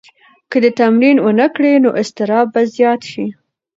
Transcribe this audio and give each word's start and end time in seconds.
که 0.51 0.57
ته 0.63 0.69
تمرین 0.79 1.17
ونه 1.25 1.47
کړې 1.55 1.73
نو 1.83 1.89
اضطراب 2.01 2.45
به 2.53 2.61
زیات 2.75 3.01
شي. 3.11 3.25